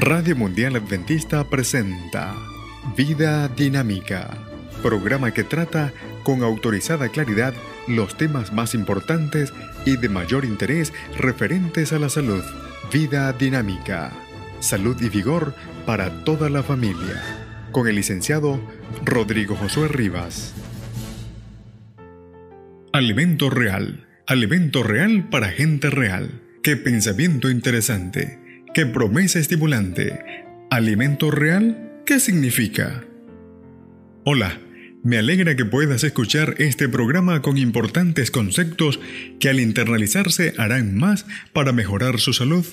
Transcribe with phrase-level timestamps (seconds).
[0.00, 2.36] Radio Mundial Adventista presenta
[2.96, 4.30] Vida Dinámica,
[4.80, 7.52] programa que trata con autorizada claridad
[7.88, 9.52] los temas más importantes
[9.84, 12.44] y de mayor interés referentes a la salud.
[12.92, 14.12] Vida Dinámica,
[14.60, 17.20] salud y vigor para toda la familia,
[17.72, 18.60] con el licenciado
[19.04, 20.54] Rodrigo Josué Rivas.
[22.92, 26.40] Alimento real, alimento real para gente real.
[26.62, 28.47] Qué pensamiento interesante.
[28.74, 30.20] ¿Qué promesa estimulante?
[30.70, 32.02] ¿Alimento real?
[32.04, 33.04] ¿Qué significa?
[34.24, 34.60] Hola,
[35.02, 39.00] me alegra que puedas escuchar este programa con importantes conceptos
[39.40, 42.64] que al internalizarse harán más para mejorar su salud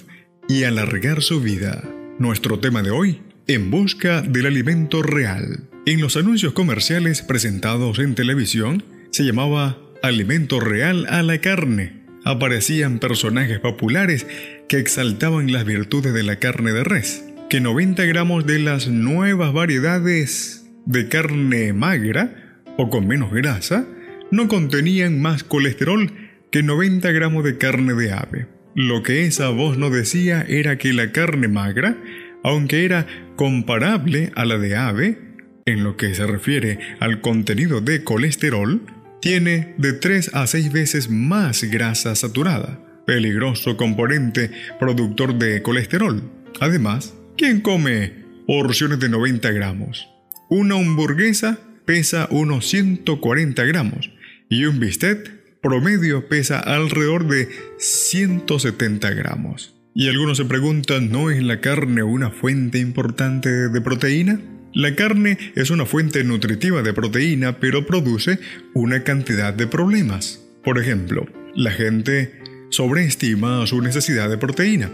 [0.49, 1.83] y alargar su vida.
[2.19, 5.69] Nuestro tema de hoy, en busca del alimento real.
[5.85, 12.99] En los anuncios comerciales presentados en televisión, se llamaba alimento real a la carne aparecían
[12.99, 14.27] personajes populares
[14.67, 19.53] que exaltaban las virtudes de la carne de res, que 90 gramos de las nuevas
[19.53, 23.87] variedades de carne magra o con menos grasa
[24.31, 26.11] no contenían más colesterol
[26.51, 28.47] que 90 gramos de carne de ave.
[28.73, 31.95] Lo que esa voz no decía era que la carne magra,
[32.43, 33.05] aunque era
[33.35, 35.19] comparable a la de ave,
[35.65, 38.81] en lo que se refiere al contenido de colesterol,
[39.25, 46.21] tiene de 3 a 6 veces más grasa saturada, peligroso componente productor de colesterol.
[46.59, 48.13] Además, ¿quién come
[48.45, 50.07] porciones de 90 gramos?
[50.47, 54.11] Una hamburguesa pesa unos 140 gramos
[54.47, 59.73] y un bistec promedio pesa alrededor de 170 gramos.
[59.95, 64.39] Y algunos se preguntan, ¿no es la carne una fuente importante de proteína?
[64.75, 68.39] La carne es una fuente nutritiva de proteína, pero produce
[68.73, 70.41] una cantidad de problemas.
[70.65, 71.25] Por ejemplo,
[71.55, 72.41] la gente
[72.71, 74.91] sobreestima su necesidad de proteína.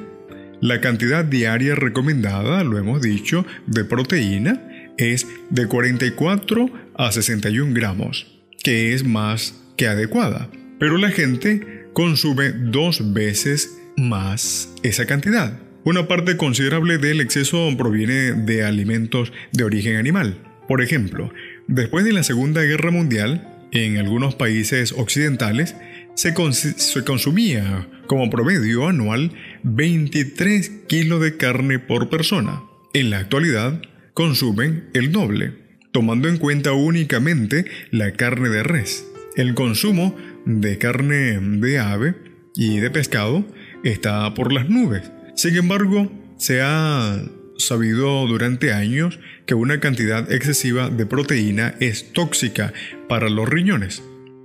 [0.62, 4.62] La cantidad diaria recomendada, lo hemos dicho, de proteína
[5.00, 10.48] es de 44 a 61 gramos, que es más que adecuada.
[10.78, 15.60] Pero la gente consume dos veces más esa cantidad.
[15.84, 20.38] Una parte considerable del exceso proviene de alimentos de origen animal.
[20.68, 21.34] Por ejemplo,
[21.68, 25.76] después de la Segunda Guerra Mundial, en algunos países occidentales,
[26.14, 29.32] se, consumía como promedio anual
[29.64, 32.62] 23 kilos de carne por persona.
[32.94, 33.82] En la actualidad,
[34.14, 35.54] consumen el doble,
[35.92, 39.04] tomando en cuenta únicamente la carne de res.
[39.36, 40.16] El consumo
[40.46, 42.14] de carne de ave
[42.54, 43.44] y de pescado
[43.84, 47.20] está por las nubes sin embargo, se ha
[47.58, 52.74] sabido durante años que una cantidad excesiva de proteína es tóxica
[53.10, 54.04] para los riñones.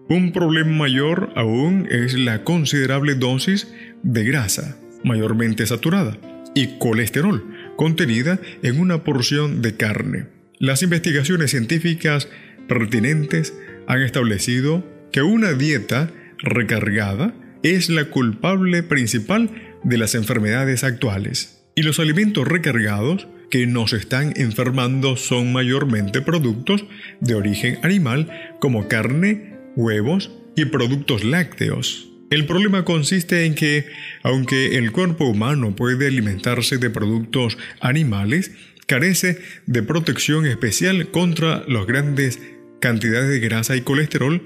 [0.08, 3.68] Un problema mayor aún es la considerable dosis
[4.02, 6.16] de grasa, mayormente saturada,
[6.54, 7.44] y colesterol,
[7.76, 10.28] contenida en una porción de carne.
[10.58, 12.26] Las investigaciones científicas
[12.68, 13.52] pertinentes
[13.86, 14.82] han establecido
[15.12, 21.64] que una dieta recargada es la culpable principal de las enfermedades actuales.
[21.74, 26.84] Y los alimentos recargados que nos están enfermando son mayormente productos
[27.20, 32.10] de origen animal como carne, huevos y productos lácteos.
[32.30, 33.86] El problema consiste en que,
[34.24, 38.50] aunque el cuerpo humano puede alimentarse de productos animales,
[38.86, 42.40] carece de protección especial contra las grandes
[42.80, 44.42] cantidades de grasa y colesterol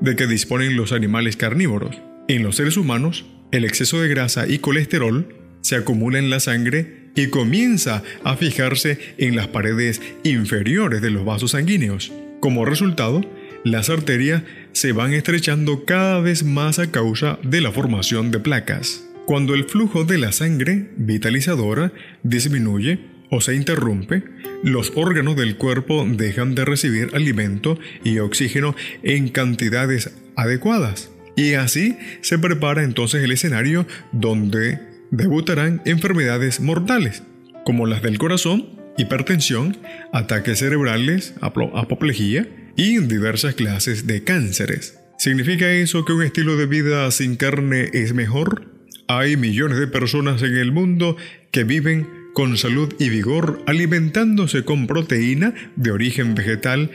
[0.00, 1.96] de que disponen los animales carnívoros.
[2.26, 7.10] En los seres humanos, el exceso de grasa y colesterol se acumula en la sangre
[7.14, 12.12] y comienza a fijarse en las paredes inferiores de los vasos sanguíneos.
[12.40, 13.22] Como resultado,
[13.64, 19.04] las arterias se van estrechando cada vez más a causa de la formación de placas.
[19.26, 23.00] Cuando el flujo de la sangre vitalizadora disminuye
[23.30, 24.24] o se interrumpe,
[24.62, 31.10] los órganos del cuerpo dejan de recibir alimento y oxígeno en cantidades adecuadas.
[31.40, 34.78] Y así se prepara entonces el escenario donde
[35.10, 37.22] debutarán enfermedades mortales,
[37.64, 39.78] como las del corazón, hipertensión,
[40.12, 44.98] ataques cerebrales, apoplejía y diversas clases de cánceres.
[45.16, 48.66] ¿Significa eso que un estilo de vida sin carne es mejor?
[49.08, 51.16] Hay millones de personas en el mundo
[51.52, 56.90] que viven con salud y vigor alimentándose con proteína de origen vegetal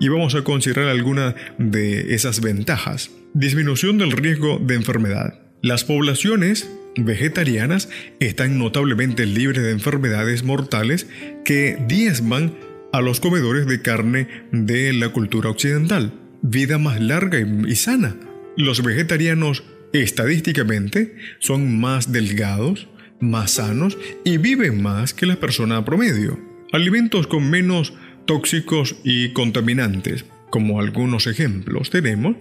[0.00, 3.10] y vamos a considerar algunas de esas ventajas.
[3.34, 5.40] Disminución del riesgo de enfermedad.
[5.62, 7.88] Las poblaciones vegetarianas
[8.18, 11.06] están notablemente libres de enfermedades mortales
[11.44, 12.54] que diezman
[12.92, 16.12] a los comedores de carne de la cultura occidental.
[16.42, 18.16] Vida más larga y sana.
[18.56, 19.62] Los vegetarianos
[19.92, 22.88] estadísticamente son más delgados,
[23.20, 26.38] más sanos y viven más que la persona promedio.
[26.72, 27.92] Alimentos con menos
[28.30, 32.36] tóxicos y contaminantes, como algunos ejemplos tenemos,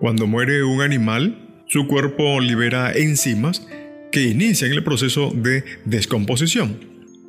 [0.00, 3.68] cuando muere un animal, su cuerpo libera enzimas
[4.10, 6.80] que inician el proceso de descomposición.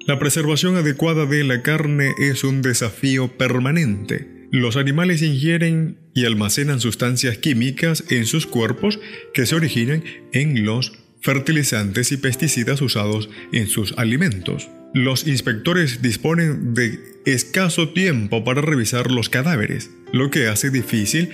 [0.05, 4.47] La preservación adecuada de la carne es un desafío permanente.
[4.53, 9.01] Los animales ingieren y almacenan sustancias químicas en sus cuerpos
[9.33, 10.01] que se originan
[10.31, 14.69] en los fertilizantes y pesticidas usados en sus alimentos.
[14.93, 21.29] Los inspectores disponen de escaso tiempo para revisar los cadáveres, lo que hace difícil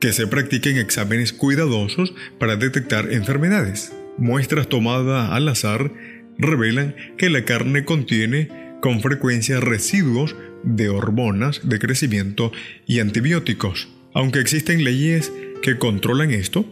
[0.00, 3.92] que se practiquen exámenes cuidadosos para detectar enfermedades.
[4.18, 5.92] Muestras tomadas al azar
[6.38, 8.48] revelan que la carne contiene
[8.82, 12.52] con frecuencia residuos de hormonas de crecimiento
[12.86, 13.88] y antibióticos.
[14.14, 15.32] Aunque existen leyes
[15.62, 16.68] que controlan esto,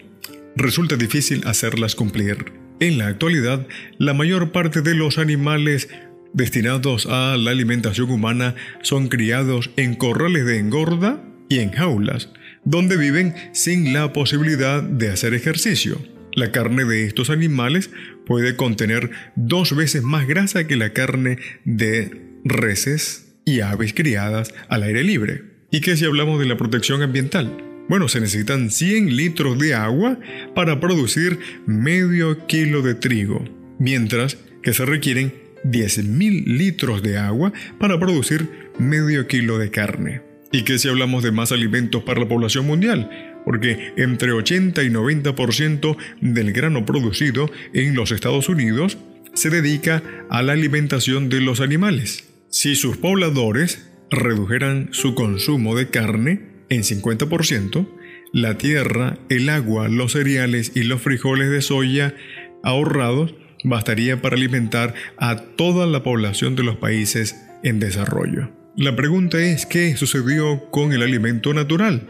[0.57, 2.53] resulta difícil hacerlas cumplir.
[2.81, 3.67] En la actualidad,
[3.99, 5.89] la mayor parte de los animales
[6.35, 12.31] destinados a la alimentación humana son criados en corrales de engorda y en jaulas,
[12.65, 15.99] donde viven sin la posibilidad de hacer ejercicio.
[16.35, 17.91] La carne de estos animales
[18.27, 22.11] puede contener dos veces más grasa que la carne de
[22.45, 25.43] reses y aves criadas al aire libre.
[25.71, 27.57] ¿Y qué si hablamos de la protección ambiental?
[27.89, 30.19] Bueno, se necesitan 100 litros de agua
[30.55, 33.45] para producir medio kilo de trigo,
[33.79, 40.23] mientras que se requieren 10.000 litros de agua para producir medio kilo de carne.
[40.53, 43.11] ¿Y qué si hablamos de más alimentos para la población mundial?
[43.45, 48.97] Porque entre 80 y 90% del grano producido en los Estados Unidos
[49.35, 52.29] se dedica a la alimentación de los animales.
[52.49, 57.89] Si sus pobladores redujeran su consumo de carne, en 50%,
[58.33, 62.15] la tierra, el agua, los cereales y los frijoles de soya
[62.63, 63.35] ahorrados
[63.65, 67.35] bastaría para alimentar a toda la población de los países
[67.65, 68.51] en desarrollo.
[68.77, 72.07] La pregunta es, ¿qué sucedió con el alimento natural?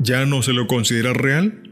[0.00, 1.62] ¿Ya no se lo considera real?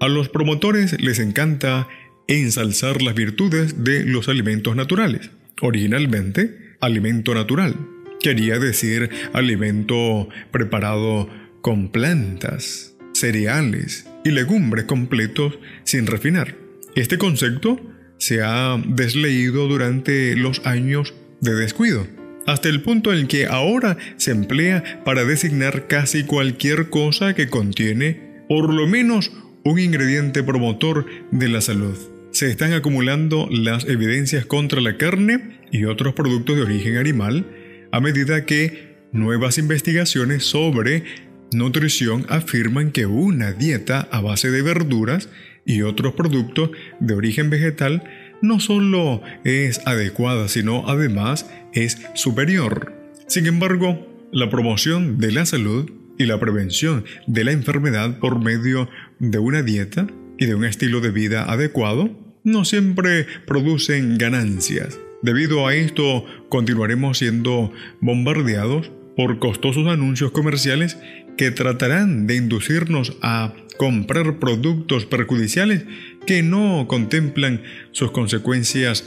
[0.00, 1.88] A los promotores les encanta
[2.28, 5.30] ensalzar las virtudes de los alimentos naturales.
[5.60, 7.74] Originalmente, alimento natural.
[8.20, 11.28] Quería decir alimento preparado
[11.60, 16.54] con plantas, cereales y legumbres completos sin refinar.
[16.94, 17.80] Este concepto
[18.26, 22.08] se ha desleído durante los años de descuido,
[22.44, 28.42] hasta el punto en que ahora se emplea para designar casi cualquier cosa que contiene
[28.48, 29.30] por lo menos
[29.64, 31.96] un ingrediente promotor de la salud.
[32.32, 37.46] Se están acumulando las evidencias contra la carne y otros productos de origen animal
[37.92, 41.04] a medida que nuevas investigaciones sobre
[41.52, 45.28] Nutrición afirman que una dieta a base de verduras
[45.64, 48.02] y otros productos de origen vegetal
[48.42, 52.92] no solo es adecuada, sino además es superior.
[53.26, 58.88] Sin embargo, la promoción de la salud y la prevención de la enfermedad por medio
[59.18, 60.06] de una dieta
[60.38, 62.10] y de un estilo de vida adecuado
[62.44, 64.98] no siempre producen ganancias.
[65.22, 70.98] Debido a esto, continuaremos siendo bombardeados por costosos anuncios comerciales
[71.36, 75.84] que tratarán de inducirnos a comprar productos perjudiciales
[76.26, 77.62] que no contemplan
[77.92, 79.06] sus consecuencias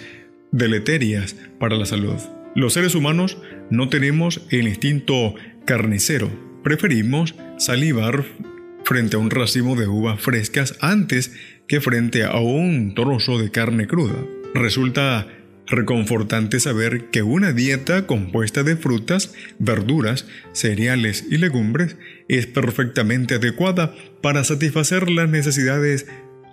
[0.51, 2.17] deleterias para la salud.
[2.55, 3.37] Los seres humanos
[3.69, 5.35] no tenemos el instinto
[5.65, 6.29] carnicero,
[6.63, 8.25] preferimos salivar
[8.83, 11.35] frente a un racimo de uvas frescas antes
[11.67, 14.15] que frente a un trozo de carne cruda.
[14.55, 15.27] Resulta
[15.69, 21.95] reconfortante saber que una dieta compuesta de frutas, verduras, cereales y legumbres
[22.27, 26.07] es perfectamente adecuada para satisfacer las necesidades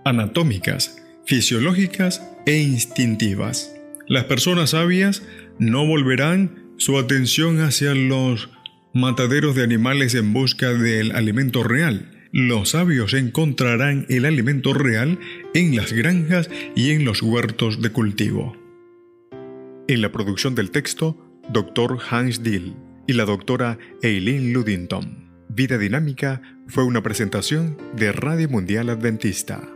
[0.04, 3.72] anatómicas, fisiológicas e instintivas.
[4.06, 5.22] Las personas sabias
[5.58, 8.50] no volverán su atención hacia los
[8.92, 12.12] mataderos de animales en busca del alimento real.
[12.32, 15.18] Los sabios encontrarán el alimento real
[15.54, 18.65] en las granjas y en los huertos de cultivo.
[19.88, 21.16] En la producción del texto,
[21.52, 21.98] Dr.
[22.10, 22.74] Hans Dill
[23.06, 25.30] y la doctora Eileen Ludington.
[25.48, 29.75] Vida Dinámica fue una presentación de Radio Mundial Adventista.